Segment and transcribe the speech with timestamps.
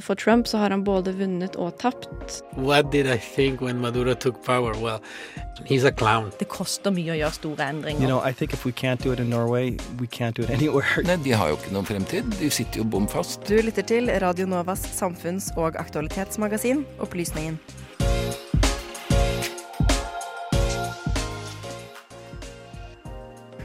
[0.00, 2.42] For Trump så har han både vunnet og tapt.
[2.56, 4.74] What did I think when Maduro took power?
[4.82, 5.00] Well,
[5.64, 6.30] he's a clown.
[6.38, 8.00] Det koster mye å gjøre store endringer.
[8.04, 10.50] You know, I think if we can't do it in Norway, we can't do it
[10.58, 11.02] anywhere.
[11.08, 12.28] Nei, De har jo ikke noen fremtid.
[12.40, 13.40] De sitter jo bom fast.
[13.48, 17.58] Du lytter til Radio Novas samfunns- og aktualitetsmagasin Opplysningen.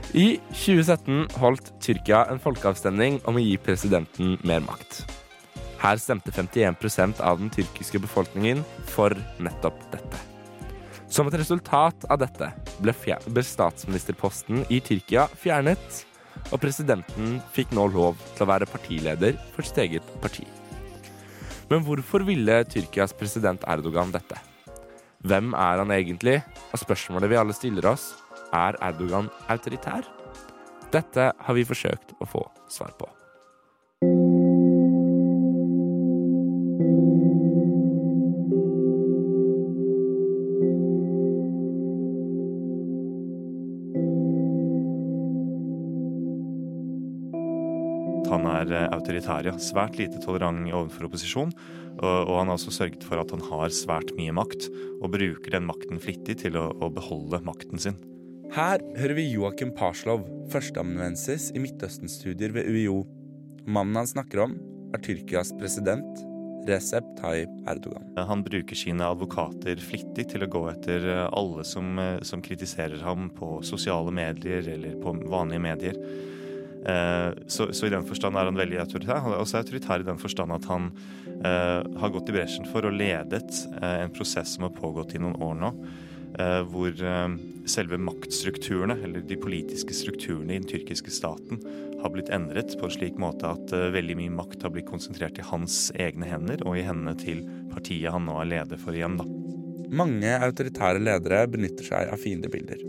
[0.10, 5.04] I 2017 holdt Tyrkia en folkeavstemning om å gi presidenten mer makt.
[5.80, 10.22] Her stemte 51% av den tyrkiske befolkningen for nettopp dette.
[11.14, 12.50] Som et resultat av dette
[12.82, 12.94] ble,
[13.30, 16.02] ble statsministerposten i Tyrkia fjernet,
[16.50, 20.48] og presidenten fikk nå lov til å være partileder for sitt eget parti.
[21.70, 24.42] Men hvorfor ville Tyrkias president Erdogan dette?
[25.22, 26.40] Hvem er han egentlig?
[26.74, 28.10] Og spørsmålet vi alle stiller oss,
[28.56, 30.08] er Erdogan autoritær?
[30.94, 33.10] Dette har vi forsøkt å få svar på.
[48.30, 49.56] Han er eh, autoritær, ja.
[49.62, 51.54] Svært lite tolerant overfor opposisjon.
[52.00, 54.70] Og, han har også sørget for at han har svært mye makt,
[55.02, 57.98] og bruker den makten flittig til å, å beholde makten sin.
[58.50, 63.04] Her hører vi Joakim Parslov, førsteamanuensis i Midtøsten-studier ved UiO.
[63.70, 64.56] Mannen han snakker om,
[64.90, 66.24] er Tyrkias president
[66.66, 68.08] Recep Tayyip Erdogan.
[68.18, 72.98] Han bruker sine advokater flittig til å gå etter eh, alle som, eh, som kritiserer
[73.06, 76.02] ham på sosiale medier eller på vanlige medier.
[76.90, 79.22] Eh, så, så, i den forstand er han veldig autoritær.
[79.30, 80.90] Han er også autoritær i den forstand at han
[81.46, 85.22] uh, har gått i bresjen for og ledet uh, en prosess som har pågått i
[85.22, 85.76] noen år nå.
[86.40, 86.94] Uh, hvor
[87.68, 91.60] selve maktstrukturene, eller de politiske strukturene i den tyrkiske staten,
[92.00, 95.48] har blitt endret på en slik måte at veldig mye makt har blitt konsentrert i
[95.50, 99.20] hans egne hender og i hendene til partiet han nå er leder for igjen.
[99.20, 99.28] Da.
[100.00, 102.88] Mange autoritære ledere benytter seg av fiendebilder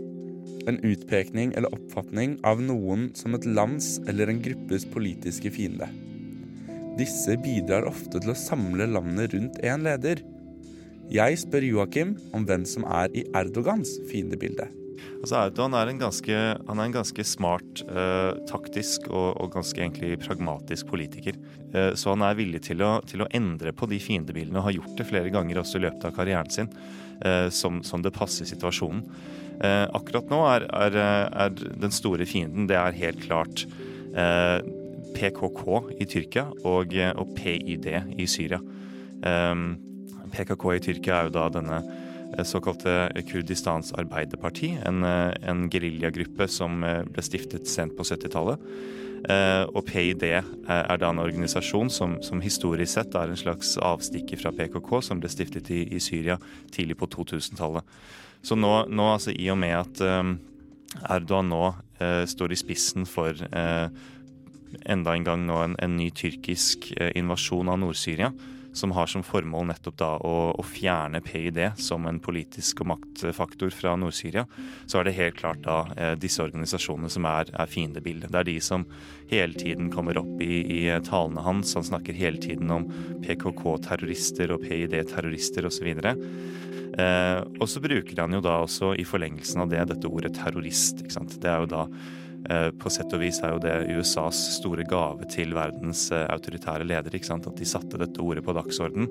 [0.67, 5.87] en utpekning eller oppfatning av noen som et lands eller en gruppes politiske fiende.
[6.99, 10.21] Disse bidrar ofte til å samle landet rundt én leder.
[11.11, 14.69] Jeg spør Joakim om hvem som er i Erdogans fiendebilde.
[15.19, 20.21] Altså Erdogan er en ganske, er en ganske smart, eh, taktisk og, og, ganske egentlig
[20.23, 21.35] pragmatisk politiker.
[21.75, 24.77] Eh, så han er villig til å, til å, endre på de fiendebildene og har
[24.77, 26.71] gjort det flere ganger også i løpet av karrieren sin,
[27.27, 29.03] eh, som, som det passer situasjonen.
[29.59, 33.67] Eh, akkurat nå er, er, er, den store fienden det er helt klart
[34.15, 34.63] eh,
[35.11, 35.63] PKK
[35.99, 38.63] i Tyrkia og, og PYD i Syria.
[39.27, 39.71] Eh,
[40.31, 46.47] PKK i Tyrkia er jo da denne eh, såkalte Kurdistans Arbeiderparti, en, eh, en geriljagruppe
[46.51, 48.65] som eh, ble stiftet sent på 70-tallet.
[49.21, 50.47] Uh, og PID er,
[50.97, 55.29] da en organisasjon som, som, historisk sett er en slags avstikker fra PKK, som ble
[55.29, 56.39] stiftet i, i Syria
[56.73, 57.85] tidlig på 2000-tallet.
[58.41, 60.01] Så nå, nå altså, i og med at
[61.05, 61.61] Erdogan nå
[62.33, 68.31] står i spissen for enda en gang nå en, en ny tyrkisk invasjon av Nord-Syria,
[68.73, 73.73] som har som formål nettopp da å, å, fjerne PID som en politisk og maktfaktor
[73.75, 74.45] fra Nord-Syria,
[74.87, 78.31] så er det helt klart da eh, disse organisasjonene som er, er fiendebildet.
[78.31, 78.87] Det er de som
[79.31, 81.75] hele tiden kommer opp i, i talene hans.
[81.77, 82.87] Han snakker hele tiden om
[83.25, 85.91] PKK-terrorister og PID-terrorister osv.
[86.91, 91.03] Eh, og så bruker han jo da også i forlengelsen av det dette ordet terrorist.
[91.03, 91.37] ikke sant?
[91.41, 92.30] Det er jo da eh,
[92.81, 97.21] på sett og vis er jo det USAs store gave til verdens eh, autoritære ledere.
[97.21, 99.09] At de satte dette ordet på dagsorden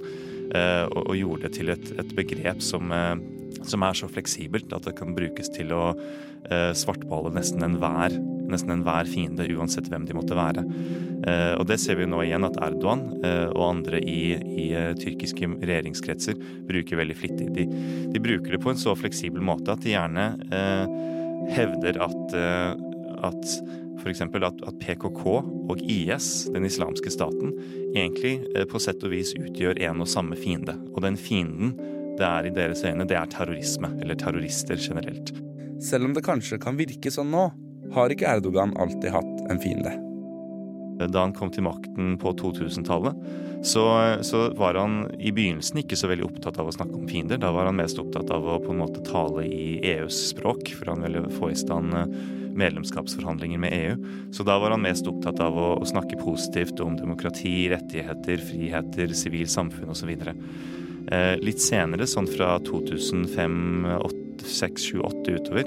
[0.54, 3.14] eh, og, gjorde det til et, et begrep som, eh,
[3.62, 8.18] som, er så fleksibelt at det kan brukes til å eh, svartmale nesten enhver
[8.50, 10.64] nesten enhver fiende, uansett hvem de måtte være.
[11.28, 14.90] Eh, og det ser vi nå igjen at Erdogan eh, og andre i, i eh,
[14.98, 17.50] tyrkiske regjeringskretser bruker veldig flittig.
[17.54, 17.68] De,
[18.10, 20.96] de, bruker det på en så fleksibel måte at de gjerne eh,
[21.54, 22.34] hevder at,
[23.26, 23.54] at
[24.00, 24.22] F.eks.
[24.24, 27.52] At, at PKK og IS, den islamske staten,
[27.92, 30.78] egentlig på sett og vis utgjør en og samme fiende.
[30.94, 31.74] Og den fienden
[32.20, 35.32] det er i deres øyne, det er terrorisme, eller terrorister generelt.
[35.80, 37.46] Selv om det kanskje kan virke sånn nå,
[37.94, 39.94] har ikke Erdogan alltid hatt en fiende.
[41.00, 43.16] Da han kom til makten på 2000-tallet,
[43.64, 43.84] så,
[44.26, 47.40] så, var han i begynnelsen ikke så veldig opptatt av å snakke om fiender.
[47.40, 50.92] Da var han mest opptatt av å på en måte tale i EUs språk, for
[50.92, 52.12] han ville få i stand eh,
[52.58, 54.16] medlemskapsforhandlinger med EU.
[54.32, 59.52] Så da var han mest opptatt av å, snakke positivt om demokrati, rettigheter, friheter, sivilt
[59.52, 60.10] samfunn osv.
[60.10, 65.66] Eh, litt senere, sånn fra 2005-2008, seks, sju, åtte utover,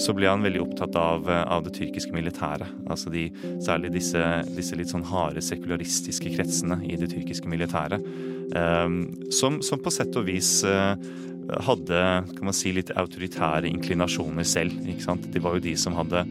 [0.00, 2.70] så ble han veldig opptatt av, av det tyrkiske militæret.
[2.90, 3.26] Altså de,
[3.62, 4.22] særlig disse,
[4.56, 8.04] disse, litt sånn harde sekularistiske kretsene i det tyrkiske militæret.
[8.54, 8.98] Um,
[9.32, 10.94] som, som, på sett og vis uh,
[11.66, 12.00] hadde
[12.34, 14.76] kan man si, litt autoritære inklinasjoner selv.
[14.88, 15.26] Ikke sant?
[15.32, 16.24] De var jo de som hadde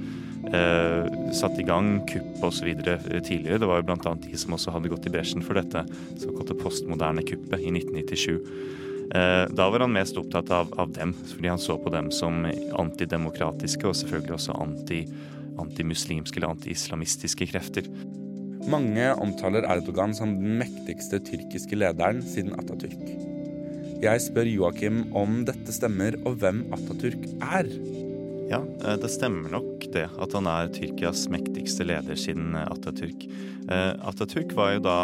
[0.51, 2.69] eh, satt i gang kupp osv.
[2.75, 3.59] tidligere.
[3.61, 4.15] Det var jo bl.a.
[4.25, 5.85] de som også hadde gått i bresjen for dette
[6.21, 8.39] såkalte postmoderne kuppet i 1997.
[9.13, 12.45] Eh, da var han mest opptatt av, av, dem, fordi han så på dem som
[12.79, 15.03] antidemokratiske og selvfølgelig også anti,
[15.61, 17.89] antimuslimske eller anti-islamistiske krefter.
[18.71, 23.32] Mange omtaler Erdogan som den mektigste tyrkiske lederen siden Atatürk.
[24.03, 27.69] Jeg spør Joakim om dette stemmer, og hvem Atatürk er.
[28.49, 33.23] Ja, eh, det stemmer nok det, at han er Tyrkias mektigste leder siden Atatürk.
[33.63, 34.97] Eh, Atatürk var jo da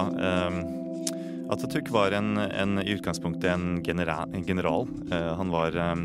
[1.49, 4.27] Atatürk var en, en, i utgangspunktet en, general.
[4.35, 4.83] en general.
[5.09, 6.03] Han, var, han,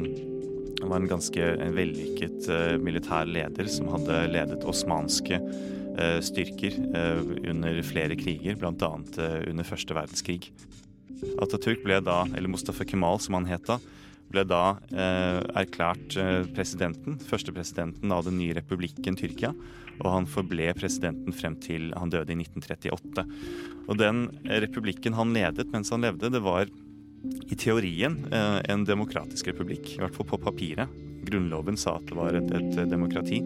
[0.86, 2.46] var, en ganske vellykket
[2.80, 5.40] militær leder som hadde ledet osmanske
[6.24, 6.78] styrker
[7.50, 8.94] under flere kriger, bl.a.
[9.50, 10.48] under første verdenskrig.
[11.42, 13.78] Atatürk ble da, eller Mustafa Kemal som han het da,
[14.34, 14.78] ble da
[15.54, 16.16] erklært
[16.56, 19.52] presidenten, førstepresidenten av den nye republikken Tyrkia
[20.02, 23.26] og han forble presidenten frem til han døde i 1938.
[23.86, 26.70] Og den republikken han ledet mens han levde, det var
[27.24, 31.02] i teorien eh, en demokratisk republikk, i hvert fall på papiret.
[31.24, 33.40] Grunnloven sa at det var et, et demokrati.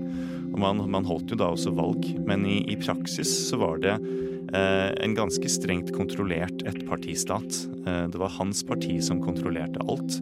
[0.48, 3.94] Og man, man, holdt jo da også valg, men i, i praksis så var det
[4.00, 7.58] eh, en ganske strengt kontrollert ettpartistat.
[7.86, 10.20] Eh, det var hans parti som kontrollerte alt.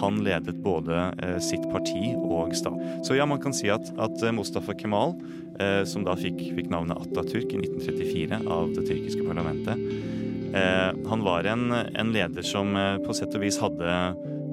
[0.00, 2.78] Han ledet både eh, sitt parti og stat.
[3.06, 5.14] Så ja, man kan si at, at eh, Mustafa Kemal,
[5.62, 9.78] eh, som da fikk, fikk, navnet Atatürk i 1934 av det tyrkiske parlamentet,
[10.54, 13.96] han var en, en leder som på sett og vis hadde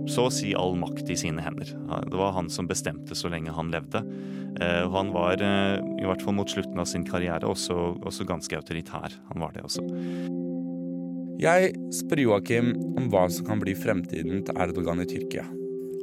[0.09, 1.69] så å si all makt i sine hender.
[2.07, 4.01] Det var han som bestemte så lenge han levde.
[4.57, 9.13] Og han var, i hvert fall mot slutten av sin karriere, også, også ganske autoritær.
[9.29, 9.85] Han var det også.
[11.41, 15.45] Jeg spør Joakim om hva som kan bli fremtiden til Erdogan i Tyrkia.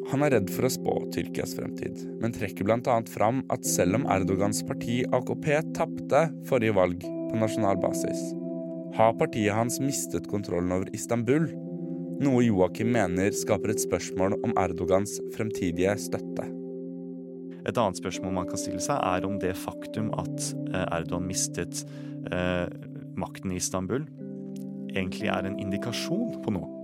[0.08, 2.96] Han er redd for å spå Tyrkias fremtid, men trekker bl.a.
[3.12, 8.22] fram at selv om Erdogans parti AKP tapte forrige valg på nasjonal basis,
[8.96, 11.49] har partiet hans mistet kontrollen over Istanbul,
[12.25, 16.49] noe Joakim mener skaper et spørsmål om Erdogans fremtidige støtte.
[17.69, 21.85] Et annet spørsmål man kan stille seg, er om det faktum at eh, Erdogan mistet
[22.32, 22.64] eh,
[23.19, 24.06] makten i Istanbul,
[24.94, 26.75] egentlig er en indikasjon på noe.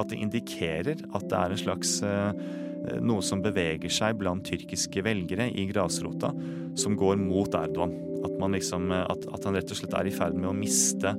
[0.00, 2.32] At det indikerer at det er en slags eh,
[3.04, 6.32] noe som beveger seg blant tyrkiske velgere i grasrota,
[6.78, 7.94] som går mot Erdogan.
[8.22, 11.14] At, liksom, eh, at, at han rett og slett er i ferd med å miste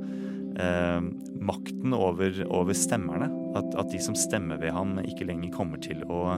[0.59, 0.99] eh,
[1.43, 3.29] makten over, over stemmerne.
[3.57, 6.37] At, at, de som stemmer ved ham, ikke lenger kommer til å,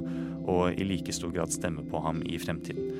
[0.51, 2.91] å i like stor grad stemme på ham i fremtiden.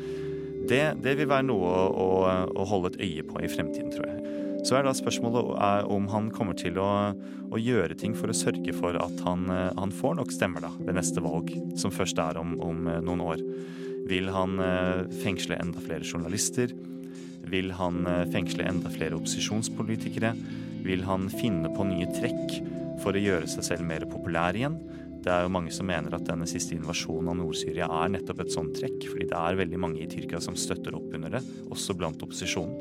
[0.66, 2.08] Det, det vil være noe å, å,
[2.56, 4.36] å holde et øye på i fremtiden, tror jeg.
[4.66, 7.14] Så er da spørsmålet om han kommer til å,
[7.54, 10.72] å gjøre ting for å sørge for at han, eh, han, får nok stemmer da,
[10.80, 13.44] ved neste valg, som først er om, om eh, noen år.
[14.10, 16.74] Vil han eh, fengsle enda flere journalister?
[17.46, 20.32] Vil han fengsle enda flere opposisjonspolitikere?
[20.86, 22.60] Vil han finne på nye trekk
[23.04, 24.78] for å gjøre seg selv mer populær igjen?
[25.26, 28.54] Det er jo mange som mener at denne siste invasjonen av Nord-Syria er nettopp et
[28.54, 31.42] sånt trekk, fordi det er veldig mange i Tyrkia som støtter opp under det,
[31.74, 32.76] også blant opposisjonen.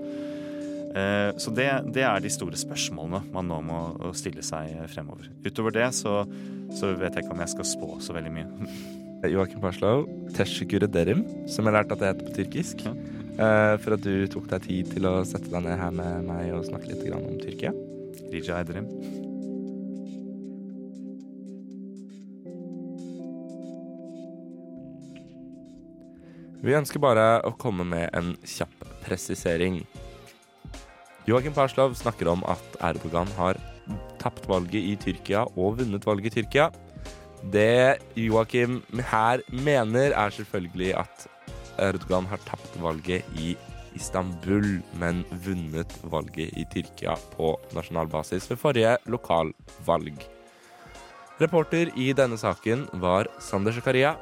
[0.95, 3.79] Eh, så det, det, er de store spørsmålene man nå må
[4.15, 5.31] stille seg fremover.
[5.43, 6.21] Utover det så,
[6.77, 8.69] så vet jeg ikke om jeg skal spå så veldig mye.
[9.33, 10.05] Joakim Parslow,
[10.37, 12.85] teşekkür Derim, som jeg lærte at det heter på tyrkisk.
[12.85, 12.93] Ja.
[13.35, 16.53] Eh, for at du tok deg tid til å sette deg ned her med meg
[16.55, 17.75] og snakke litt om Tyrkia.
[18.35, 18.89] Rija ederim.
[26.65, 29.83] Vi ønsker bare å komme med en kjapp presisering.
[31.29, 33.61] Joakim Perslov snakker om at Erdogan har
[34.21, 36.71] tapt valget i Tyrkia og vunnet valget i Tyrkia.
[37.53, 38.81] Det Joakim
[39.13, 41.27] her mener, er selvfølgelig at
[41.85, 43.53] Erdogan har tapt valget i
[43.95, 50.19] Istanbul, men vunnet valget i Tyrkia på nasjonal basis ved forrige lokalvalg.
[51.41, 54.15] Reporter i denne saken var Sander Zakaria.